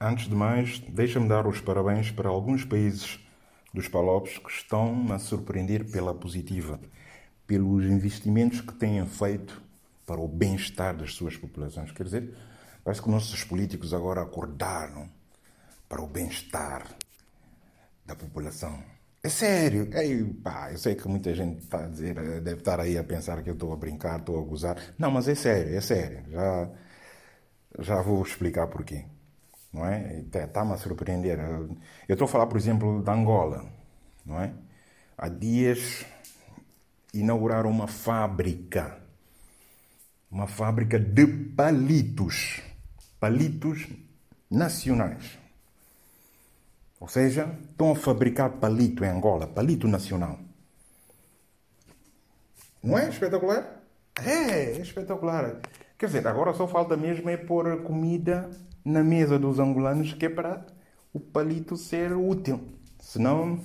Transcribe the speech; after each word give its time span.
Antes 0.00 0.28
de 0.28 0.34
mais, 0.34 0.78
deixa-me 0.78 1.28
dar 1.28 1.44
os 1.44 1.60
parabéns 1.60 2.12
para 2.12 2.28
alguns 2.28 2.64
países 2.64 3.18
dos 3.74 3.88
Palopes 3.88 4.38
que 4.38 4.48
estão 4.48 5.12
a 5.12 5.18
surpreender 5.18 5.90
pela 5.90 6.14
positiva, 6.14 6.78
pelos 7.48 7.84
investimentos 7.84 8.60
que 8.60 8.72
têm 8.74 9.04
feito 9.06 9.60
para 10.06 10.20
o 10.20 10.28
bem-estar 10.28 10.96
das 10.96 11.14
suas 11.14 11.36
populações. 11.36 11.90
Quer 11.90 12.04
dizer, 12.04 12.32
parece 12.84 13.02
que 13.02 13.10
nossos 13.10 13.42
políticos 13.42 13.92
agora 13.92 14.22
acordaram 14.22 15.08
para 15.88 16.00
o 16.00 16.06
bem-estar 16.06 16.86
da 18.06 18.14
população. 18.14 18.80
É 19.20 19.28
sério. 19.28 19.90
Ei, 19.92 20.24
pá, 20.24 20.70
eu 20.70 20.78
sei 20.78 20.94
que 20.94 21.08
muita 21.08 21.34
gente 21.34 21.58
está 21.58 21.84
a 21.86 21.88
dizer, 21.88 22.16
eh, 22.16 22.40
deve 22.40 22.60
estar 22.60 22.78
aí 22.78 22.96
a 22.96 23.02
pensar 23.02 23.42
que 23.42 23.50
eu 23.50 23.54
estou 23.54 23.72
a 23.72 23.76
brincar, 23.76 24.20
estou 24.20 24.38
a 24.40 24.44
gozar. 24.44 24.76
Não, 24.96 25.10
mas 25.10 25.26
é 25.26 25.34
sério, 25.34 25.74
é 25.76 25.80
sério. 25.80 26.22
Já, 26.30 26.70
já 27.80 28.00
vou 28.00 28.22
explicar 28.22 28.68
porquê. 28.68 29.04
Não 29.72 29.86
é? 29.86 30.24
Está-me 30.32 30.72
a 30.72 30.76
surpreender. 30.76 31.38
Eu 31.38 32.14
estou 32.14 32.24
a 32.24 32.28
falar, 32.28 32.46
por 32.46 32.56
exemplo, 32.56 33.02
da 33.02 33.12
Angola. 33.12 33.64
Não 34.24 34.40
é? 34.40 34.52
Há 35.16 35.28
dias 35.28 36.04
inauguraram 37.12 37.70
uma 37.70 37.86
fábrica. 37.86 38.98
Uma 40.30 40.46
fábrica 40.46 40.98
de 40.98 41.26
palitos. 41.26 42.60
Palitos 43.20 43.86
nacionais. 44.50 45.38
Ou 47.00 47.08
seja, 47.08 47.56
estão 47.68 47.92
a 47.92 47.96
fabricar 47.96 48.50
palito 48.52 49.04
em 49.04 49.08
Angola, 49.08 49.46
palito 49.46 49.86
nacional. 49.86 50.38
Não 52.82 52.98
é 52.98 53.08
espetacular? 53.08 53.82
É, 54.24 54.76
é 54.76 54.80
espetacular. 54.80 55.60
Quer 55.96 56.06
dizer, 56.06 56.26
agora 56.26 56.52
só 56.54 56.66
falta 56.66 56.96
mesmo 56.96 57.28
é 57.28 57.36
pôr 57.36 57.82
comida 57.82 58.50
na 58.88 59.04
mesa 59.04 59.38
dos 59.38 59.58
angolanos, 59.58 60.14
que 60.14 60.26
é 60.26 60.28
para 60.28 60.66
o 61.12 61.20
palito 61.20 61.76
ser 61.76 62.12
útil. 62.12 62.60
Senão, 62.98 63.60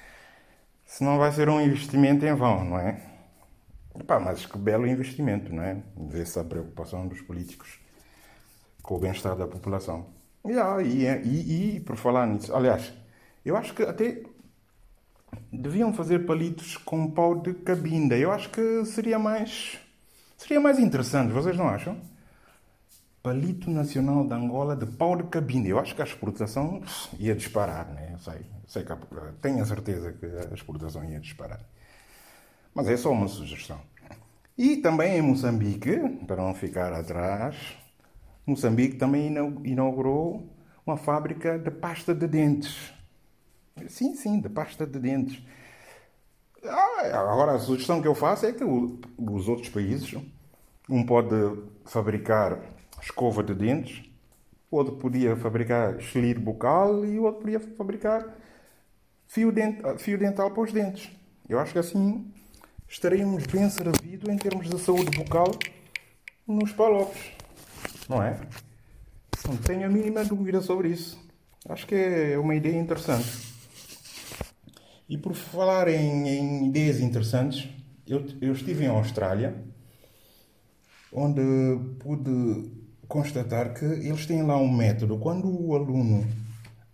senão 0.84 1.18
vai 1.18 1.32
ser 1.32 1.48
um 1.48 1.60
investimento 1.60 2.24
em 2.26 2.34
vão, 2.34 2.64
não 2.64 2.78
é? 2.78 3.00
Epá, 3.98 4.20
mas 4.20 4.46
que 4.46 4.58
belo 4.58 4.86
investimento, 4.86 5.52
não 5.52 5.62
é? 5.62 5.82
Ver-se 5.96 6.38
a 6.38 6.44
preocupação 6.44 7.06
dos 7.06 7.20
políticos 7.22 7.78
com 8.82 8.96
o 8.96 8.98
bem-estar 8.98 9.36
da 9.36 9.46
população. 9.46 10.06
E, 10.44 11.04
e, 11.04 11.76
e, 11.76 11.80
por 11.80 11.96
falar 11.96 12.26
nisso, 12.26 12.54
aliás, 12.54 12.92
eu 13.44 13.56
acho 13.56 13.74
que 13.74 13.82
até 13.82 14.22
deviam 15.52 15.92
fazer 15.92 16.26
palitos 16.26 16.76
com 16.76 17.10
pau 17.10 17.40
de 17.40 17.54
cabinda. 17.54 18.16
Eu 18.16 18.32
acho 18.32 18.50
que 18.50 18.84
seria 18.84 19.18
mais 19.18 19.78
seria 20.36 20.60
mais 20.60 20.78
interessante, 20.78 21.32
vocês 21.32 21.56
não 21.56 21.68
acham? 21.68 21.96
Palito 23.22 23.70
Nacional 23.70 24.26
de 24.26 24.34
Angola 24.34 24.74
de 24.74 24.84
pau 24.84 25.16
de 25.16 25.22
cabinda. 25.24 25.68
Eu 25.68 25.78
acho 25.78 25.94
que 25.94 26.02
a 26.02 26.04
exportação 26.04 26.82
ia 27.18 27.34
disparar, 27.36 27.88
né? 27.92 28.10
Eu 28.14 28.18
sei, 28.18 28.44
sei 28.66 28.84
que, 28.84 28.92
tenho 29.40 29.62
a 29.62 29.66
certeza 29.66 30.12
que 30.12 30.26
a 30.26 30.54
exportação 30.54 31.04
ia 31.04 31.20
disparar. 31.20 31.60
Mas 32.74 32.88
é 32.88 32.96
só 32.96 33.12
uma 33.12 33.28
sugestão. 33.28 33.80
E 34.58 34.78
também 34.78 35.16
em 35.16 35.22
Moçambique, 35.22 35.98
para 36.26 36.42
não 36.42 36.52
ficar 36.52 36.92
atrás, 36.92 37.76
Moçambique 38.44 38.96
também 38.96 39.32
inaugurou 39.64 40.48
uma 40.84 40.96
fábrica 40.96 41.58
de 41.58 41.70
pasta 41.70 42.12
de 42.12 42.26
dentes. 42.26 42.92
Sim, 43.88 44.14
sim, 44.16 44.40
de 44.40 44.48
pasta 44.48 44.84
de 44.84 44.98
dentes. 44.98 45.40
Ah, 46.64 47.30
agora, 47.30 47.52
a 47.52 47.58
sugestão 47.58 48.02
que 48.02 48.08
eu 48.08 48.14
faço 48.14 48.46
é 48.46 48.52
que 48.52 48.64
os 48.64 49.48
outros 49.48 49.68
países, 49.68 50.14
um 50.88 51.04
pode 51.06 51.34
fabricar 51.84 52.58
escova 53.02 53.42
de 53.42 53.52
dentes, 53.52 54.08
outro 54.70 54.96
podia 54.96 55.36
fabricar 55.36 55.98
estilir 55.98 56.38
bucal 56.38 57.04
e 57.04 57.18
outro 57.18 57.42
podia 57.42 57.60
fabricar 57.60 58.38
fio, 59.26 59.50
dental, 59.50 59.98
fio 59.98 60.16
dental 60.16 60.50
para 60.52 60.62
os 60.62 60.72
dentes. 60.72 61.10
Eu 61.48 61.58
acho 61.58 61.72
que 61.72 61.78
assim 61.78 62.32
estaríamos 62.88 63.44
bem 63.46 63.68
servidos 63.68 64.28
em 64.28 64.36
termos 64.36 64.70
de 64.70 64.78
saúde 64.78 65.16
bucal 65.16 65.50
nos 66.46 66.72
palopes. 66.72 67.32
Não 68.08 68.22
é? 68.22 68.40
Não 69.48 69.56
tenho 69.56 69.86
a 69.86 69.88
mínima 69.88 70.24
dúvida 70.24 70.60
sobre 70.60 70.88
isso. 70.88 71.20
Acho 71.68 71.86
que 71.86 71.94
é 71.94 72.38
uma 72.38 72.54
ideia 72.54 72.78
interessante. 72.78 73.52
E 75.08 75.18
por 75.18 75.34
falar 75.34 75.88
em, 75.88 76.28
em 76.28 76.68
ideias 76.68 77.00
interessantes, 77.00 77.68
eu, 78.06 78.24
eu 78.40 78.52
estive 78.52 78.84
em 78.84 78.88
Austrália, 78.88 79.62
onde 81.12 81.42
pude 81.98 82.81
constatar 83.12 83.74
que 83.74 83.84
eles 83.84 84.24
têm 84.24 84.42
lá 84.42 84.56
um 84.56 84.72
método. 84.72 85.18
Quando 85.18 85.46
o 85.46 85.76
aluno 85.76 86.26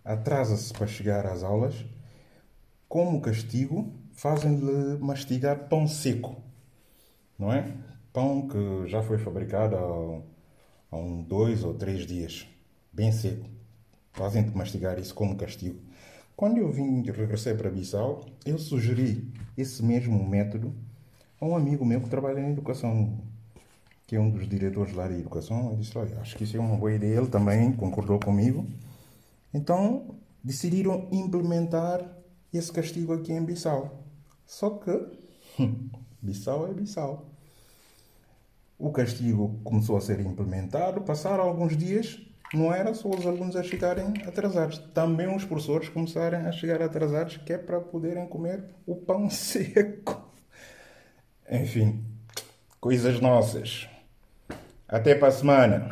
atrasa-se 0.03 0.73
para 0.73 0.85
chegar 0.85 1.25
às 1.25 1.43
aulas, 1.43 1.85
como 2.89 3.21
castigo, 3.21 3.93
fazem-lhe 4.11 4.97
mastigar 4.99 5.69
pão 5.69 5.87
seco, 5.87 6.35
não 7.37 7.53
é? 7.53 7.73
Pão 8.11 8.49
que 8.49 8.85
já 8.89 9.01
foi 9.01 9.17
fabricado 9.17 9.77
há 9.77 10.21
há 10.91 10.97
um 10.97 11.23
dois 11.23 11.63
ou 11.63 11.73
três 11.73 12.05
dias, 12.05 12.45
bem 12.91 13.13
seco. 13.13 13.49
Fazem-te 14.11 14.57
mastigar 14.57 14.99
isso 14.99 15.15
como 15.15 15.37
castigo. 15.37 15.79
Quando 16.35 16.57
eu 16.57 16.69
vim 16.69 17.01
regressei 17.01 17.53
para 17.53 17.69
Bissau, 17.69 18.25
eu 18.45 18.59
sugeri 18.59 19.31
esse 19.57 19.81
mesmo 19.81 20.21
método 20.27 20.75
a 21.39 21.45
um 21.45 21.55
amigo 21.55 21.85
meu 21.85 22.01
que 22.01 22.09
trabalha 22.09 22.41
em 22.41 22.51
educação, 22.51 23.17
que 24.09 24.15
é 24.15 24.19
um 24.19 24.31
dos 24.31 24.49
diretores 24.49 24.95
lá 24.95 25.07
de 25.07 25.19
educação. 25.19 25.69
Eu 25.69 25.77
disse: 25.77 25.95
Olha, 25.95 26.19
acho 26.19 26.35
que 26.35 26.43
isso 26.43 26.57
é 26.57 26.59
uma 26.59 26.75
boa 26.75 26.91
ideia. 26.91 27.19
Ele 27.19 27.27
também 27.27 27.71
concordou 27.73 28.19
comigo. 28.19 28.65
Então 29.53 30.15
decidiram 30.43 31.07
implementar 31.11 32.03
esse 32.51 32.71
castigo 32.71 33.13
aqui 33.13 33.31
em 33.31 33.45
Bissau. 33.45 34.03
Só 34.47 34.71
que 34.71 35.05
Bissau 36.19 36.67
é 36.67 36.73
Bissau. 36.73 37.29
O 38.79 38.91
castigo 38.91 39.59
começou 39.63 39.95
a 39.95 40.01
ser 40.01 40.19
implementado, 40.21 41.01
passaram 41.01 41.43
alguns 41.43 41.77
dias, 41.77 42.19
não 42.51 42.73
era 42.73 42.95
só 42.95 43.09
os 43.09 43.27
alunos 43.27 43.55
a 43.55 43.61
chegarem 43.61 44.07
atrasados, 44.25 44.79
também 44.93 45.27
os 45.35 45.43
professores 45.43 45.89
começaram 45.89 46.47
a 46.47 46.51
chegar 46.51 46.81
atrasados, 46.81 47.37
que 47.37 47.53
é 47.53 47.57
para 47.57 47.79
poderem 47.79 48.25
comer 48.27 48.63
o 48.87 48.95
pão 48.95 49.29
seco. 49.29 50.31
Enfim, 51.51 52.03
coisas 52.79 53.19
nossas. 53.19 53.87
Até 54.89 55.13
para 55.13 55.27
a 55.27 55.31
semana. 55.31 55.87